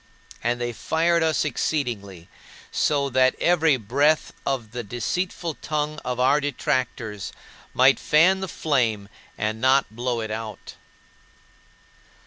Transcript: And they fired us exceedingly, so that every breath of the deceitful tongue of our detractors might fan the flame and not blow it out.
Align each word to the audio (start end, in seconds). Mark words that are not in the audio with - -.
And 0.43 0.59
they 0.59 0.73
fired 0.73 1.21
us 1.21 1.45
exceedingly, 1.45 2.27
so 2.71 3.07
that 3.11 3.35
every 3.39 3.77
breath 3.77 4.33
of 4.47 4.71
the 4.71 4.81
deceitful 4.81 5.57
tongue 5.61 5.99
of 6.03 6.19
our 6.19 6.39
detractors 6.39 7.31
might 7.75 7.99
fan 7.99 8.39
the 8.39 8.47
flame 8.47 9.09
and 9.37 9.61
not 9.61 9.95
blow 9.95 10.21
it 10.21 10.31
out. 10.31 10.73